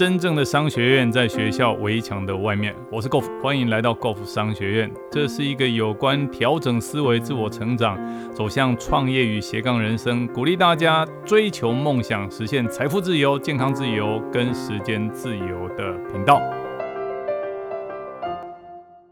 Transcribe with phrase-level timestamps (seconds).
[0.00, 2.74] 真正的商学院在学校围墙的外面。
[2.90, 4.90] 我是 Golf，欢迎来到 Golf 商学院。
[5.12, 7.98] 这是一个有关调整思维、自我成长、
[8.32, 16.40] 走向创业与斜杠人生，鼓励大家追求梦想、实现财富自由、健康自由跟时间自由的频道。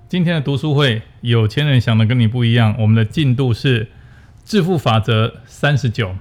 [0.09, 2.75] 今天的读书会，有钱人想的跟你不一样。
[2.79, 3.89] 我们的进度是
[4.43, 6.15] 致富法则三十九。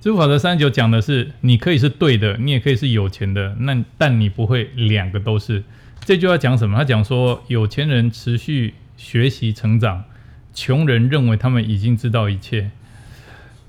[0.00, 5.64] 支付法则三十九讲的是，你可以是对的，你也可以是有钱的，那但你不会两个都是。
[6.04, 6.78] 这句话讲什么？
[6.78, 10.04] 他讲说，有钱人持续学习成长，
[10.54, 12.70] 穷人认为他们已经知道一切。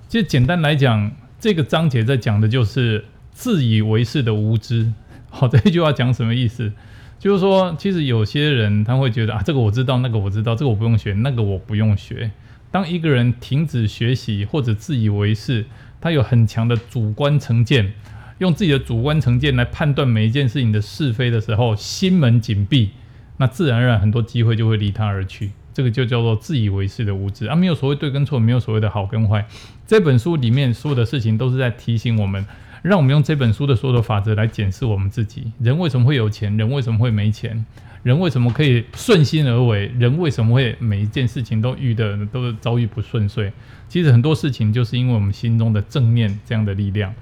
[0.08, 4.94] 就简单来讲，这个章节在讲的就是自以为是的无知。
[5.32, 6.72] 好，这句话讲什么意思？
[7.18, 12.30] 就是说，其实有些人他会觉得啊，这个我知道，那个我知道，这个我不用学，那个我不用学。
[12.72, 15.66] 当一个人停止学习或者自以为是，
[16.00, 17.94] 他有很强的主观成见，
[18.38, 22.92] 用自己的主观成见来判断每一件事情的是非的时候，心门紧闭，
[23.38, 25.52] 那自然而然很多机会就会离他而去。
[25.74, 29.48] 这个就叫做自以为是的无知啊，没有所谓对跟错，没有所谓的好跟坏。
[29.88, 32.46] 这本书里面所有的事情都是在提醒我们，
[32.82, 36.56] 让我们用这本书的所有的法则来检视我们自己：人为什么会有钱？
[36.58, 37.66] 人为什么会没钱？
[38.04, 39.88] 人为什么可以顺心而为？
[40.00, 43.52] 人为什么会每一件事情都遇的都遭遇不顺遂？
[43.90, 47.14] 其实很多事情就是因为我们心中的正念这样的力量。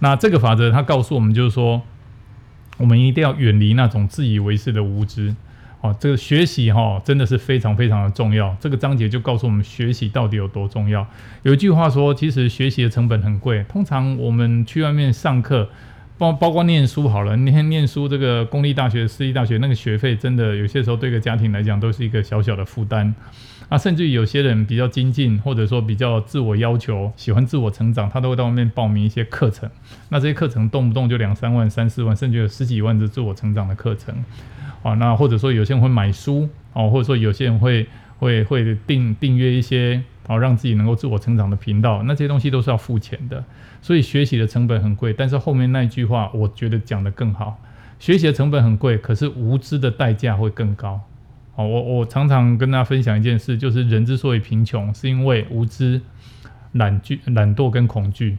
[0.00, 1.80] 那这个法则它告诉我们，就是说
[2.76, 5.36] 我们一定要远离那种自以为是的无知。
[5.86, 8.56] 哦，这个学习哈真的是非常非常的重要。
[8.60, 11.06] 这个章节就告诉我们学习到底有多重要。
[11.42, 13.64] 有一句话说，其实学习的成本很贵。
[13.68, 15.68] 通常我们去外面上课。
[16.18, 23.14] 包包括念书好了，念念书这个公立大学、私立大学那个学费，真的有些时候对一个家庭来讲都是一个小小的负担。
[23.68, 29.68] 啊，甚至有些人比较精进，或者说比较自我要求，喜欢自我成长，他都会到外面报名一些课程。
[30.08, 34.14] 那这些课程动不动就两三万、三四万，甚至有十几万的自我成长的课程。
[34.86, 37.86] 啊，那或者说有些人会买书，哦，或者说有些人会
[38.18, 40.02] 会会订订阅一些。
[40.28, 43.44] 好，让自己能够自我成长的频道，那这些东西都是要付钱的，
[43.80, 45.12] 所以学习的成本很贵。
[45.12, 47.60] 但是后面那一句话，我觉得讲得更好：
[48.00, 51.00] 学习的成本很贵，可是无知的代价会更高。
[51.54, 56.00] 哦，我我常常跟大家分享一件事，就是人之所以贫穷，是因为无知、
[56.72, 58.38] 懒惧、懒惰跟恐惧。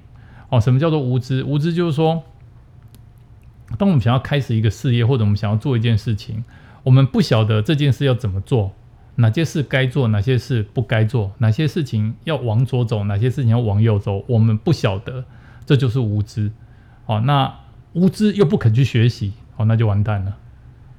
[0.50, 1.42] 哦，什么叫做无知？
[1.46, 2.22] 无知就是说，
[3.78, 6.44] 当我们想要开始一个事业，或者我们想要做一件事情，
[6.84, 8.74] 我们不晓得这件事要怎么做。
[9.16, 15.26] 哪些事该做，哪些事不该做，哪些事情要往左走，哪些事情要往右走，我们不晓得，
[15.66, 16.52] 这就是无知。
[17.06, 17.52] 好，那
[17.94, 20.38] 无知又不肯去学习，好，那就完蛋了。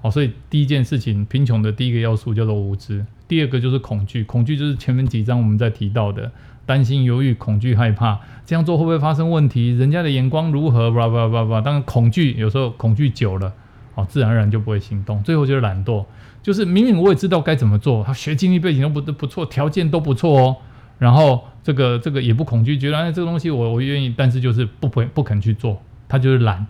[0.00, 3.06] 好，所以第一件事情，贫穷的第一个要素叫做无知。
[3.28, 6.32] 第二个就是恐惧，恐惧就是前面几章我们在提到的，
[6.64, 9.76] 担心、犹豫、恐惧、害怕，这样做会不会发生问题？
[9.76, 10.90] 人家的眼光如何？
[10.90, 11.60] 叭叭叭叭。
[11.60, 13.52] 当然，恐惧有时候恐惧久了，
[13.94, 15.22] 好，自然而然就不会行动。
[15.22, 16.04] 最后就是懒惰。
[16.42, 20.56] 就是明明我也知道该怎么做，他学经历背景都不不错，条件都不错哦。
[20.98, 26.66] 然后这个这个也不恐惧，觉得哎这个东西我我愿意，但是就是不不不肯去做，他就是懒。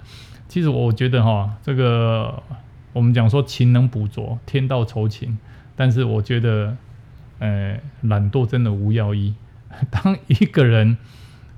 [0.48, 2.42] 其实我觉得哈，这个
[2.92, 5.38] 我们讲说勤能补拙，天道酬勤。
[5.76, 6.76] 但是我觉得，
[7.38, 9.34] 呃，懒惰真的无药医。
[9.90, 10.96] 当一个人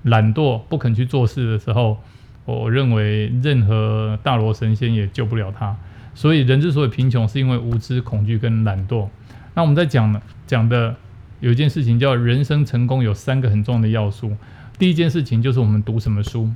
[0.02, 1.98] 懒惰不肯去做事的时候，
[2.44, 5.76] 我认为任何大罗神仙也救不了他。
[6.14, 9.08] 所以人之所以贫穷，是因为无知、恐惧跟懒惰。
[9.54, 10.96] 那我们在讲呢，讲的
[11.38, 14.36] 有一件事情叫人生成功有三个很重要的要素。
[14.78, 16.50] 第一件事情就是我们读什么书；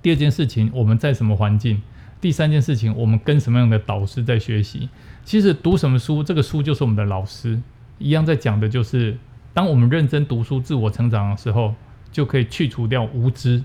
[0.00, 1.78] 第二件事情我们在什么环境；
[2.20, 4.88] 第三件事情我们跟什么样的导师在学习。
[5.24, 7.60] 其实读什么书，这个书就是我们的老师。
[7.98, 9.16] 一样在讲的就是，
[9.54, 11.74] 当我们认真读书、自我成长的时候，
[12.12, 13.64] 就可以去除掉无知。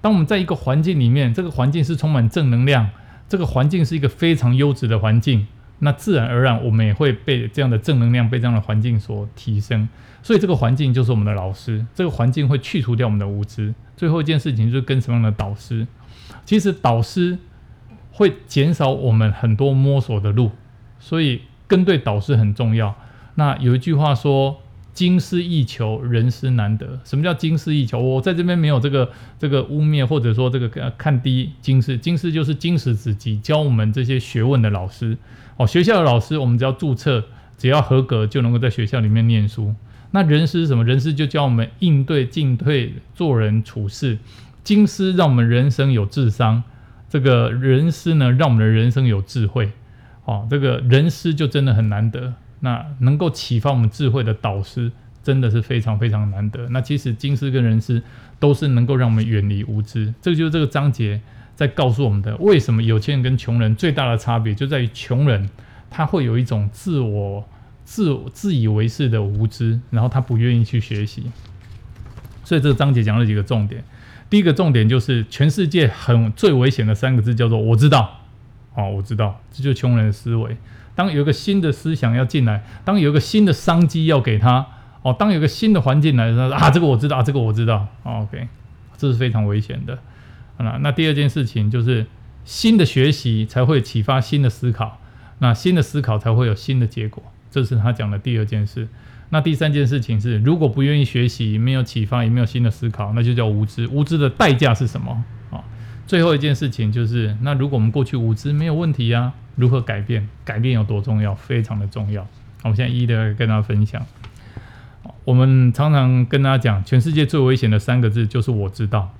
[0.00, 2.90] 当我们在一个环境里面，这个环境是充满正能量。
[3.28, 5.46] 这个环境是一个非常优质的环境，
[5.80, 9.88] 那自然而然我们也会被这样的正能量、被这样的环境所提升。
[10.22, 13.74] 所以这个环境就是我们的老师，这个环境会去除掉我们的无知。
[13.96, 15.86] 最后一件事情就是跟什么样的导师？
[16.44, 17.36] 其实导师
[18.16, 20.50] 会减少我们很多摸索的路，
[20.98, 22.96] 所以跟对导师很重要。
[23.36, 24.60] 那有一句话说。
[24.96, 26.98] 金师易求，人师难得。
[27.04, 28.00] 什么叫金师易求？
[28.00, 31.98] 我在这边没有这个这个污蔑，或者说这个看低金师。
[31.98, 35.18] 金师就是金石子集，教我们这些学问的老师。
[35.58, 37.22] 哦，学校的老师，我们只要注册，
[37.58, 39.74] 只要合格，就能够在学校里面念书。
[40.12, 40.82] 那人师什么？
[40.82, 44.16] 人师就教我们应对进退、做人处事。
[44.64, 46.62] 金师让我们人生有智商，
[47.16, 49.72] 这个人师呢，让我们的人生有智慧。
[50.26, 52.34] 哦，这个人师就真的很难得。
[52.60, 54.92] 那能够启发我们智慧的导师，
[55.22, 56.68] 真的是非常非常难得。
[56.68, 58.02] 那其实金师跟人师
[58.38, 61.18] 都是能够让我们远离无知，这就是这个章节
[61.54, 65.48] 在告诉我们的，为什么有钱人跟穷人最大的差别就在于穷人
[65.88, 67.42] 他会有一种自我
[67.82, 71.22] 自自以为是的无知，然后他不愿意去学习。
[72.44, 73.82] 所以这个章节讲了几个重点，
[74.28, 78.20] 第一个重点就是全世界很最危险的三个字叫做我知道，
[78.74, 80.56] 哦，我知道，这就是穷人的思维。
[80.94, 84.66] 当有一个新的思想要进来，当有一个新的商机要给他，
[85.02, 88.48] 哦，当有一个新的环境来，他说啊，这个我知道，这个我知道，OK，
[88.96, 89.98] 这是非常危险的。
[90.58, 92.06] 那那第二件事情就是
[92.44, 95.00] 新的学习才会启发新的思考，
[95.38, 98.88] 那新的思考才会有新的结果，这是他讲的第二件事。
[99.30, 103.86] 那第三件事情是，如果不愿意学习，没有启发，也没有新的思考，那就叫无知。
[103.88, 105.24] 无知的代价是什么？
[105.50, 105.64] 啊，
[106.06, 110.28] 最后一件事情就是，那如果我们过去无知没有问题呀，如何改变？
[110.44, 111.34] 改变有多重要？
[111.34, 112.26] 非常的重要。
[112.62, 114.04] 我们现在一一的跟大家分享。
[115.24, 119.12] 我们常常跟大家讲，全世界最危险的三个字就是我知道。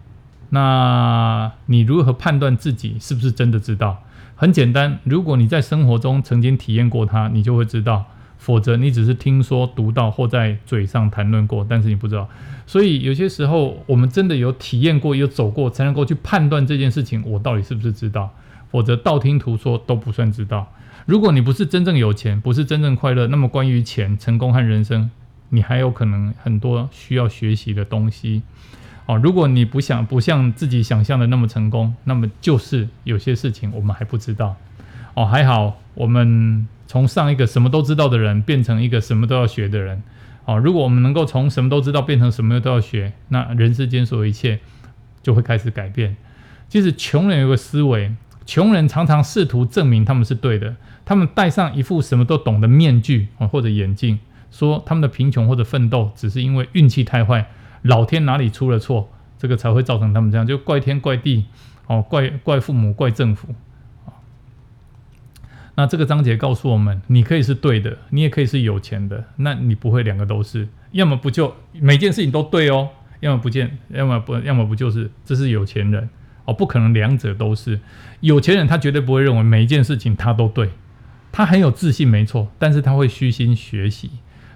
[0.50, 4.05] 那你如何判断自己是不是真的知道？
[4.37, 8.05] 很简单，如果你在生活中曾经体验过它，你就会知道；
[8.38, 12.29] 否则你只是听说、读到或在嘴上谈论过，但是你不知道。
[12.67, 18.31] 所以有些时候，我们真的有体验过、有走过，才能够去判断这件事情我到底是不是知道。
[18.69, 20.73] 否则道听途说都不算知道。
[21.06, 25.09] 如果你不是真正有钱，不是真正快乐，那么关于钱、成功和人生，
[25.50, 28.43] 你还有可能很多需要学习的东西。
[29.06, 34.56] 哦，如果你不想不像自己想象的那么成功，那么就是有些事情我们还不知道。
[35.17, 40.03] 哦，还好我们从上一个什么都知道的人变成一个什么都要学的人。
[40.45, 44.61] 哦，如果我们能够从什么都知道变成什么都要学，那人世间所有一切
[45.23, 46.17] 就会开始改变。
[46.69, 48.15] 其实穷人有个思维，
[48.45, 50.77] 穷人常常试图证明他们是对的，
[51.07, 54.19] 他们戴上一副什么都懂的面具啊或者眼镜，
[54.51, 57.47] 说他们的贫穷或者奋斗只是因为运气太坏。
[57.83, 59.09] 老天哪里出了错，
[59.39, 61.47] 这个才会造成他们这样，就怪天怪地，
[61.87, 63.49] 哦，怪怪父母，怪政府，
[65.78, 72.88] 那这个章节告诉我们，你可以是对的，你也可以是有钱的，那你不会两个都是，要么不就每件事情都对哦，
[73.20, 76.08] 要么不见，要么不，要么不就是这是有钱人
[76.46, 77.78] 哦，不可能两者都是。
[78.20, 80.70] 有钱人他绝对不会认为每一件事情他都对，
[81.31, 84.11] 他很有自信，没错，但是他会虚心学习。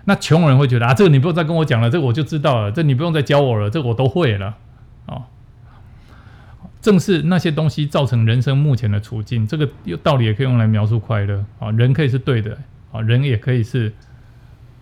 [0.07, 4.57] 那穷人会觉得啊，这个你不用再跟我讲了，这个我就知道了，这你不用再教我了，这我都会了，
[5.05, 5.25] 哦。
[6.81, 11.71] 正是那些东西造成人生目前的处境，这个有道理也可以用来描述快乐啊。
[11.71, 12.59] 人可以是对的
[12.93, 13.93] 啊，人也可以是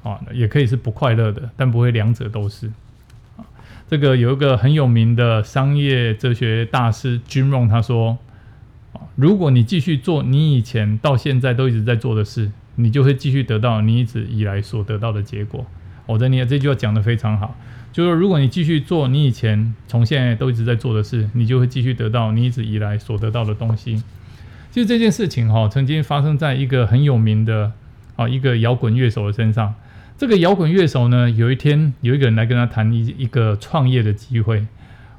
[0.02, 2.68] 啊，也可以是不快乐的，但不会两者都是
[3.36, 3.44] 啊。
[3.88, 8.18] 这个有一个很有名的商业哲学大师 Jim r o n 他说
[8.92, 12.50] 啊，如果你继续做你以前到现在都一直在做的事。
[12.80, 15.66] 你就会继续得到你一直以来所得到的结果。
[16.08, 17.54] 我的你这句话讲得非常好，
[17.92, 24.02] 就是如果你继续做你以前从现在都一直在做的事，你就会继续得到你一直以来所得到的东西。
[24.70, 27.72] 其实这件事情哈，曾经发生在一个很有名的
[28.16, 29.74] 啊一个摇滚乐手的身上。
[30.16, 34.66] 这个摇滚乐手呢，有一天有一个人来跟他谈一一个创业的机会。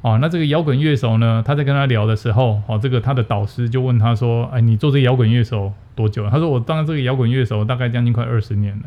[0.02, 1.44] 哦，那这个摇滚乐手呢？
[1.46, 8.84] 他在跟他聊的时候，哦，这个他的导师就问他说：“哎，你做这个摇滚乐手多久了？”他说：“我当这个摇滚乐手大概将近快二十年了。”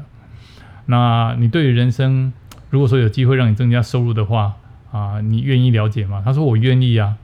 [0.86, 2.32] 那你对于人生，
[2.70, 4.54] 如果说有机会让你增加收入的话，
[4.90, 6.22] 啊，你愿意了解吗？
[6.24, 7.16] 他说：“我愿意啊。”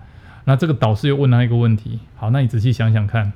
[0.45, 3.33] 那这个导师又问他一个问题：“好，那你仔细想想看，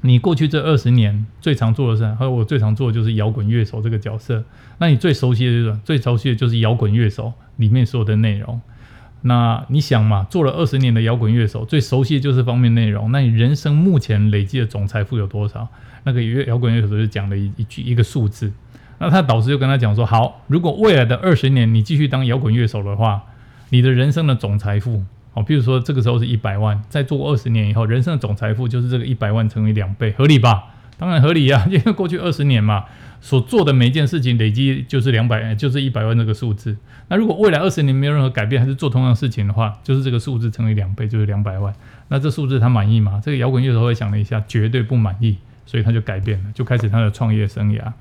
[0.00, 4.44] 你过去这二十年最常做的事，他说我最常做的就是摇滚乐手这个角色。
[4.78, 8.60] 那你最熟悉的就是最熟悉的就是摇滚乐手里面所有的内容。”
[9.22, 13.10] 那你想嘛，做了二十年的摇滚乐手，最熟悉的就是方面内容。
[13.10, 15.68] 那你人生目前累积的总财富有多少？
[16.04, 18.52] 那个摇摇滚乐手就讲了一一句一个数字。
[18.98, 23.22] 那他导师就跟他讲说：好，如果未来的二十年你继续当摇滚乐手的话，
[23.70, 30.64] 你的人生的总财富，哦，比如说这个时候是一百万，再做二十年以后，人生的总财富就是这个一百万乘以两倍，合理吧？
[30.98, 32.84] 当然合理呀， 因为过去二十年嘛。
[33.18, 36.76] 所做的每一件事情累积就是两百，就是一百万这个数字。
[37.08, 41.74] 那如果未来二十年没有任何改变，还是做同样事情的话，就是这个数字乘以两倍，就是两百万。
[42.08, 43.20] 那这数字他满意吗？
[43.24, 47.92] 这个摇滚乐手会想了一下，绝对不满意，所以他就改变了，就开始他的创业生涯。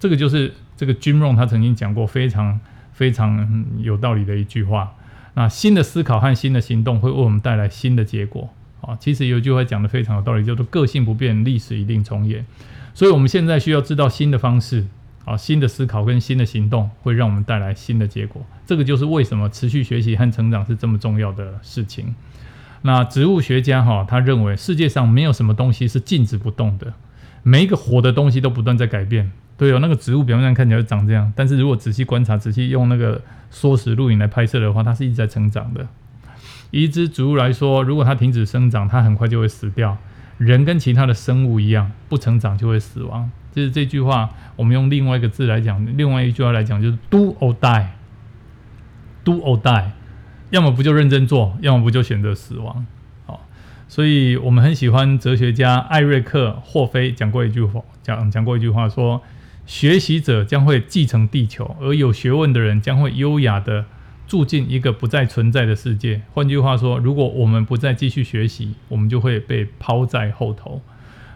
[0.00, 2.58] 这个就是这个 Jim Rohn 他曾经讲过非常
[2.92, 4.92] 非常有道理的一句话。
[5.34, 8.50] 那新的思考和新的行动会为我们带来新的结果。
[8.80, 12.46] 啊，其实有一句话讲的非常有道理，叫做“个性不变，历史一定重演”。
[12.94, 14.86] 所以，我们现在需要知道新的方式，
[15.26, 18.42] 啊，新的思考跟新的行动会让我们带来新的结果。
[18.66, 22.14] 这个就是为什么持续学习和成长是这么重要的事情。
[22.80, 26.94] 那植物学家哈，他认为世界上没有什么东西是静止不动的，
[27.42, 29.30] 每一个活的东西都不断在改变。
[29.56, 33.20] 对哦，那个植物表面上看起来长这样，但是如果仔细观察、仔细用那个
[33.50, 35.86] 缩时录影来拍摄的话，它是一直在成长的。
[36.70, 39.98] 一只植物来说，如果它停止生长，它很快就会死掉。
[40.38, 43.30] 人跟其他的生物一样，不成长就会死亡。
[43.52, 49.90] 就是这句话，我们用另外一个字来讲，另外一句话来讲，就是 “do or die”，“do or die”，
[50.48, 52.86] 要么不就认真做，要么不就选择死亡。
[53.90, 59.20] 所以我们很喜欢哲学家艾瑞克·霍菲讲过一句话，讲讲过一句话说
[59.66, 63.86] ：“学习者将会继承地球，而有学问的人将会优雅的。”
[64.28, 66.22] 住进一个不再存在的世界。
[66.32, 70.80] 换句话说，如果我们不再继续学习，我们就会被抛在后头。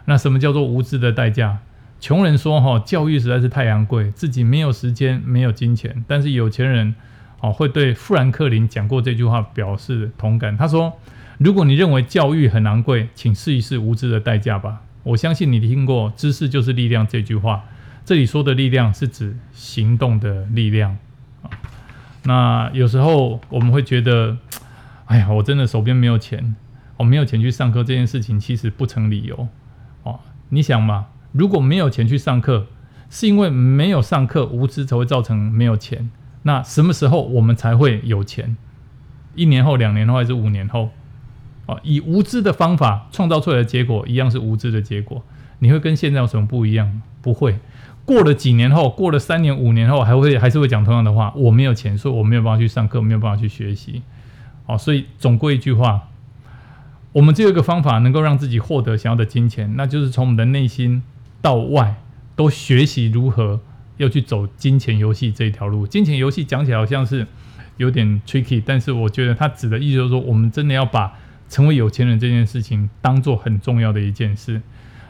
[0.05, 1.59] 那什么叫做无知的代价？
[1.99, 6.95] 穷人说：“哈，教育实在是太昂贵，自己没有时间，没有金钱。”但是有钱人，
[7.41, 10.57] 哦，会对富兰克林讲过这句话表示同感。
[10.57, 10.93] 他说
[11.39, 17.65] ：“如果你认为教育很昂贵，请试一试无知的代价吧。”我相信你听过“知识就是力量”这句话。
[18.07, 20.97] 这里说的力量是指行动的力量
[21.43, 21.51] 啊。
[22.25, 24.37] 那有时候我们会觉得，
[25.07, 26.55] 哎呀，我真的手边没有钱，
[26.97, 29.49] 我没有钱去上课这件事情其实不成理由
[30.03, 30.21] 哦。
[30.51, 32.67] 你想嘛，如果没有钱去上课，
[33.11, 36.11] 是因为没有上课无知才会造成没有钱。
[36.43, 38.57] 那什么时候我们才会有钱？
[39.35, 40.91] 一年后、两年后还是五年后？
[41.67, 45.23] 哦，以无知的方法创造出来的结果一样是无知的结果。
[45.61, 47.01] 你会跟现在有什么不一样？
[47.23, 47.59] 不会。
[48.05, 51.33] 过了几年后，过了三年、五年后，还会还是会讲同样的话。
[51.37, 54.03] 我没有钱，所以我没有办法去上课，没有办法去学习。
[54.67, 56.09] 好，所以总归一句话，
[57.13, 61.03] 我们只有一个方法能够让自己获得想要的金钱，那就是从我们的内心
[61.41, 61.95] 到外
[62.37, 63.61] 都学习如何
[63.97, 65.87] 要去走金钱游戏这一条路。
[65.87, 67.27] 金钱游戏讲起来好像是
[67.79, 71.17] 有点 tricky，但是我觉得它指的意思就是说，我们真的要把
[71.55, 74.61] 成为有钱人这件事情当做很重要的一件事。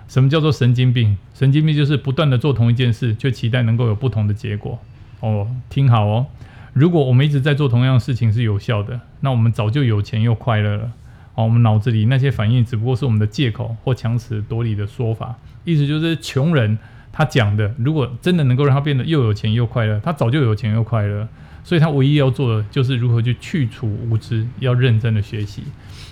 [0.09, 1.17] 什么叫做神经病？
[1.33, 4.79] 神经病就是不断的做同一件事，却期待能够有不同的结果。
[5.21, 6.27] 哦，听好哦，
[6.75, 10.93] 如果我们一直在做同样的事情是有效的，那我们早就有钱又快乐了。
[11.35, 15.37] 哦，我们脑子里那些反应只不过是我们的借口或强词夺理的说法。
[15.65, 16.79] 意思就是穷人
[17.13, 21.29] 他讲的，如果真的能够让他变得又有钱又快乐，他早就有钱又快乐。
[21.65, 25.63] 所以他唯一要做的就是如何去去除无知，要认真的学习。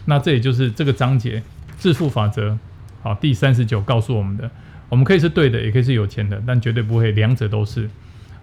[0.07, 1.43] 那这也就是这个章节
[1.79, 2.59] 致富法则。
[3.03, 4.51] 好，第三十九告诉我们的，
[4.89, 7.91] 我们可以是对的，也可以是有钱的，但绝对不会两者都是。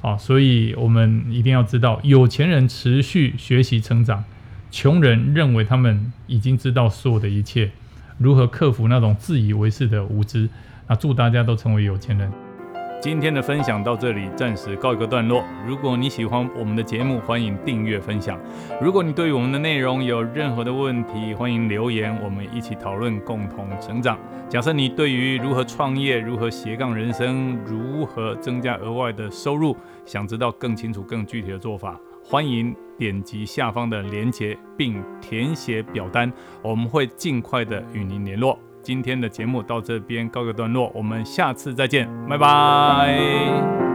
[0.02, 4.24] 好，所以我们一定要知道，有钱人持续学习成长，
[4.72, 7.72] 穷人认为他们已经知道所有的一切，
[8.20, 10.48] 如何克服那种自以为是的无知。
[10.88, 12.32] 那祝大家都成为有钱人。
[13.02, 15.44] 今天的分享到这里，暂时告一个段落。
[15.66, 18.38] 如果你喜欢我们的节目，欢迎订阅分享。
[18.82, 24.20] 如果你对我们的内容有任何的问题，欢迎留言，我们一起讨论，共同成长。
[24.50, 31.98] 假设你对于如何创业、如何斜杠人生、如何增加额外的收入，想知道更清楚、更具体的做法，
[32.32, 36.32] 欢迎点击下方的链接并填写表单，
[36.62, 38.56] 我们会尽快的与您联络。
[38.84, 43.89] 今天的节目到这边告个段落，我们下次再见，拜拜。